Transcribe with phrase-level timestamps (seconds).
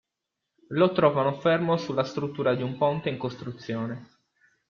[0.69, 4.09] Lo trovano fermo sulla struttura di un ponte in costruzione.